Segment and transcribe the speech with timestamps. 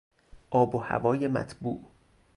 [0.49, 1.79] آب و هوای مطبوع